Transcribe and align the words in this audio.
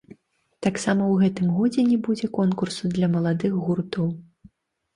Таксама 0.65 1.03
ў 1.07 1.15
гэтым 1.23 1.51
годзе 1.59 1.85
не 1.91 1.99
будзе 2.09 2.31
конкурсу 2.39 2.93
для 2.97 3.13
маладых 3.19 3.63
гуртоў. 3.69 4.13